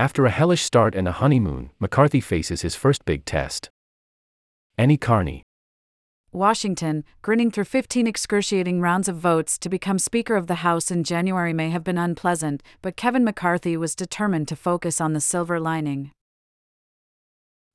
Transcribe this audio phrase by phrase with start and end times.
[0.00, 3.68] After a hellish start and a honeymoon, McCarthy faces his first big test.
[4.78, 5.42] Annie Karni.
[6.32, 11.04] Washington, grinning through 15 excruciating rounds of votes to become Speaker of the House in
[11.04, 15.60] January may have been unpleasant, but Kevin McCarthy was determined to focus on the silver
[15.60, 16.12] lining.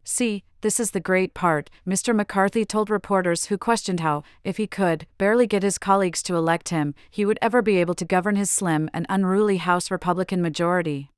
[0.03, 2.15] See, this is the great part, Mr.
[2.15, 6.69] McCarthy told reporters who questioned how, if he could, barely get his colleagues to elect
[6.69, 11.11] him, he would ever be able to govern his slim and unruly House Republican majority.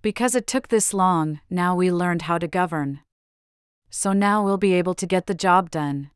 [0.00, 3.00] Because it took this long, now we learned how to govern.
[3.90, 6.10] So now we'll be able to get the job done.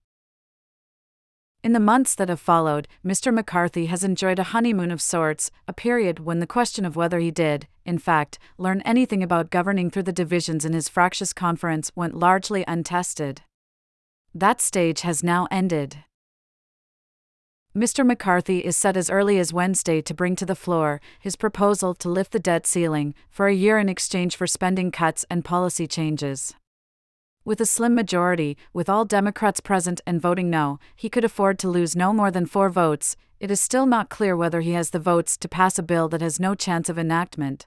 [1.64, 3.32] In the months that have followed, Mr.
[3.32, 7.30] McCarthy has enjoyed a honeymoon of sorts, a period when the question of whether he
[7.30, 12.14] did, in fact, learn anything about governing through the divisions in his fractious conference went
[12.14, 13.42] largely untested.
[14.34, 15.98] That stage has now ended.
[17.74, 18.06] Mr.
[18.06, 22.10] McCarthy is set as early as Wednesday to bring to the floor his proposal to
[22.10, 26.54] lift the debt ceiling for a year in exchange for spending cuts and policy changes.
[27.46, 31.68] With a slim majority, with all Democrats present and voting no, he could afford to
[31.70, 33.16] lose no more than four votes.
[33.40, 36.20] It is still not clear whether he has the votes to pass a bill that
[36.20, 37.66] has no chance of enactment.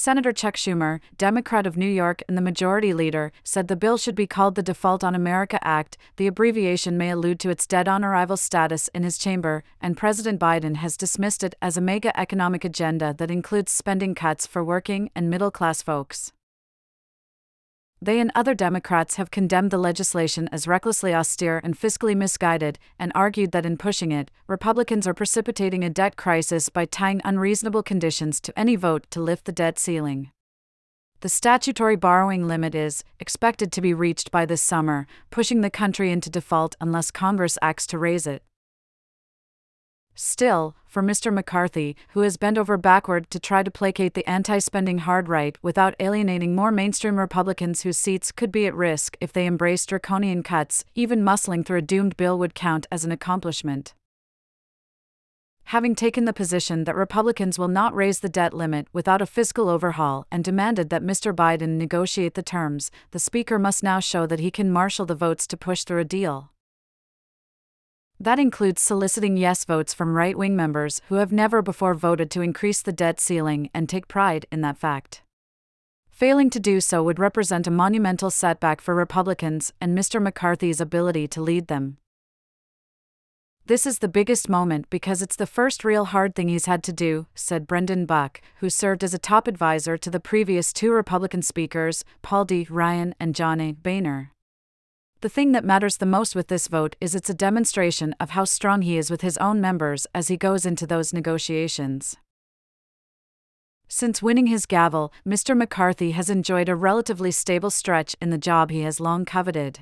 [0.00, 4.14] Senator Chuck Schumer, Democrat of New York and the majority leader, said the bill should
[4.14, 5.98] be called the Default on America Act.
[6.18, 10.38] The abbreviation may allude to its dead on arrival status in his chamber, and President
[10.38, 15.10] Biden has dismissed it as a MAGA economic agenda that includes spending cuts for working
[15.16, 16.32] and middle class folks.
[18.00, 23.10] They and other Democrats have condemned the legislation as recklessly austere and fiscally misguided, and
[23.14, 28.40] argued that in pushing it, Republicans are precipitating a debt crisis by tying unreasonable conditions
[28.40, 30.30] to any vote to lift the debt ceiling.
[31.20, 36.12] The statutory borrowing limit is expected to be reached by this summer, pushing the country
[36.12, 38.44] into default unless Congress acts to raise it.
[40.20, 41.32] Still, for Mr.
[41.32, 45.56] McCarthy, who has bent over backward to try to placate the anti spending hard right
[45.62, 50.42] without alienating more mainstream Republicans whose seats could be at risk if they embrace draconian
[50.42, 53.94] cuts, even muscling through a doomed bill would count as an accomplishment.
[55.66, 59.68] Having taken the position that Republicans will not raise the debt limit without a fiscal
[59.68, 61.32] overhaul and demanded that Mr.
[61.32, 65.46] Biden negotiate the terms, the Speaker must now show that he can marshal the votes
[65.46, 66.50] to push through a deal.
[68.20, 72.42] That includes soliciting yes votes from right wing members who have never before voted to
[72.42, 75.22] increase the debt ceiling and take pride in that fact.
[76.10, 80.20] Failing to do so would represent a monumental setback for Republicans and Mr.
[80.20, 81.98] McCarthy's ability to lead them.
[83.66, 86.92] This is the biggest moment because it's the first real hard thing he's had to
[86.92, 91.42] do, said Brendan Buck, who served as a top advisor to the previous two Republican
[91.42, 92.66] speakers, Paul D.
[92.68, 93.72] Ryan and John A.
[93.72, 94.32] Boehner.
[95.20, 98.44] The thing that matters the most with this vote is it's a demonstration of how
[98.44, 102.16] strong he is with his own members as he goes into those negotiations.
[103.88, 105.56] Since winning his gavel, Mr.
[105.56, 109.80] McCarthy has enjoyed a relatively stable stretch in the job he has long coveted.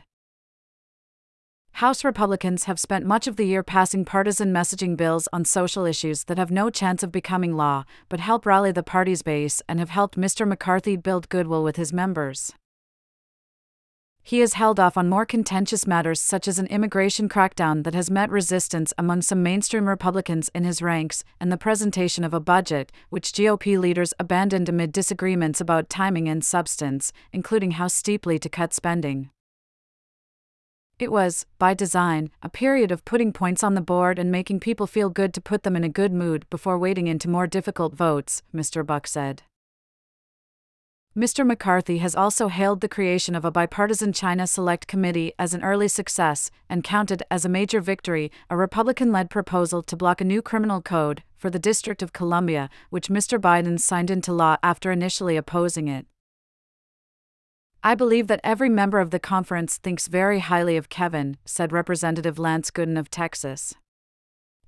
[1.73, 6.25] House Republicans have spent much of the year passing partisan messaging bills on social issues
[6.25, 9.91] that have no chance of becoming law, but help rally the party's base and have
[9.91, 10.49] helped Mr.
[10.49, 12.55] McCarthy build goodwill with his members
[14.27, 18.11] he has held off on more contentious matters such as an immigration crackdown that has
[18.11, 22.91] met resistance among some mainstream Republicans in his ranks, and the presentation of a budget,
[23.09, 28.75] which GOP leaders abandoned amid disagreements about timing and substance, including how steeply to cut
[28.75, 29.31] spending.
[30.99, 34.89] It was, by design, a period of putting points on the board and making people
[34.89, 38.43] feel good to put them in a good mood before wading into more difficult votes,
[38.53, 38.85] Mr.
[38.85, 39.45] Buck said.
[41.17, 41.47] Mr.
[41.47, 45.89] McCarthy has also hailed the creation of a bipartisan China Select Committee as an early
[45.89, 50.43] success and counted as a major victory a Republican led proposal to block a new
[50.43, 53.41] criminal code for the District of Columbia, which Mr.
[53.41, 56.05] Biden signed into law after initially opposing it.
[57.83, 62.39] I believe that every member of the conference thinks very highly of Kevin, said Representative
[62.39, 63.73] Lance Gooden of Texas.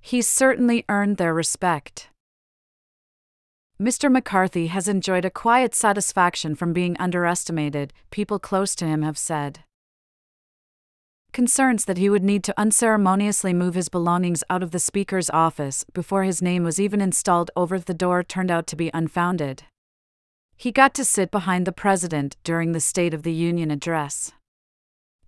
[0.01, 2.09] He's certainly earned their respect.
[3.81, 4.11] Mr.
[4.11, 9.63] McCarthy has enjoyed a quiet satisfaction from being underestimated, people close to him have said.
[11.31, 15.85] Concerns that he would need to unceremoniously move his belongings out of the Speaker's office
[15.93, 19.63] before his name was even installed over the door turned out to be unfounded.
[20.57, 24.33] He got to sit behind the President during the State of the Union address.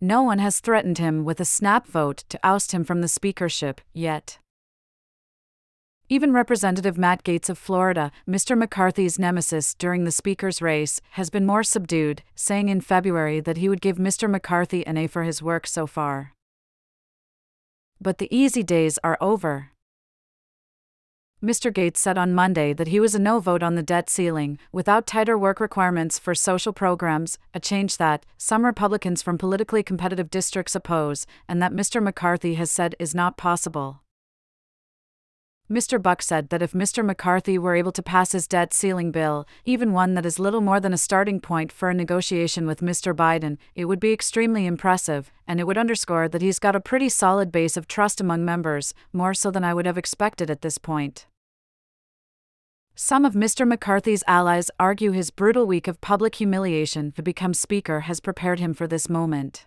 [0.01, 3.79] No one has threatened him with a snap vote to oust him from the speakership,
[3.93, 4.39] yet.
[6.11, 8.57] Even Representative Matt Gaetz of Florida, Mr.
[8.57, 13.69] McCarthy's nemesis during the Speaker's race, has been more subdued, saying in February that he
[13.69, 14.29] would give Mr.
[14.29, 16.33] McCarthy an A for his work so far.
[18.01, 19.69] But the easy days are over.
[21.41, 21.71] Mr.
[21.71, 25.07] Gaetz said on Monday that he was a no vote on the debt ceiling, without
[25.07, 30.75] tighter work requirements for social programs, a change that some Republicans from politically competitive districts
[30.75, 32.03] oppose, and that Mr.
[32.03, 34.00] McCarthy has said is not possible.
[35.71, 36.01] Mr.
[36.01, 37.03] Buck said that if Mr.
[37.03, 40.81] McCarthy were able to pass his debt ceiling bill, even one that is little more
[40.81, 43.15] than a starting point for a negotiation with Mr.
[43.15, 47.07] Biden, it would be extremely impressive, and it would underscore that he's got a pretty
[47.07, 50.77] solid base of trust among members, more so than I would have expected at this
[50.77, 51.25] point.
[52.93, 53.65] Some of Mr.
[53.65, 58.73] McCarthy's allies argue his brutal week of public humiliation to become Speaker has prepared him
[58.73, 59.65] for this moment.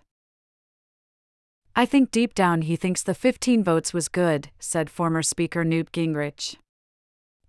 [1.77, 5.91] I think deep down he thinks the 15 votes was good, said former Speaker Newt
[5.91, 6.55] Gingrich.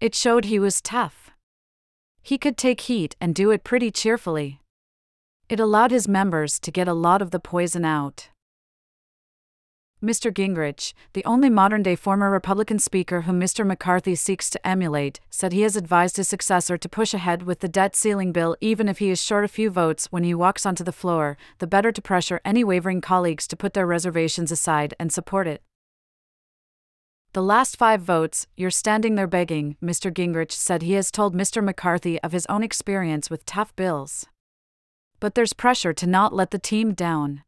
[0.00, 1.30] It showed he was tough.
[2.22, 4.60] He could take heat and do it pretty cheerfully.
[5.48, 8.30] It allowed his members to get a lot of the poison out.
[10.06, 10.32] Mr.
[10.32, 13.66] Gingrich, the only modern day former Republican Speaker whom Mr.
[13.66, 17.66] McCarthy seeks to emulate, said he has advised his successor to push ahead with the
[17.66, 20.84] debt ceiling bill even if he is short a few votes when he walks onto
[20.84, 25.12] the floor, the better to pressure any wavering colleagues to put their reservations aside and
[25.12, 25.60] support it.
[27.32, 30.12] The last five votes, you're standing there begging, Mr.
[30.12, 31.64] Gingrich said he has told Mr.
[31.64, 34.24] McCarthy of his own experience with tough bills.
[35.18, 37.42] But there's pressure to not let the team down.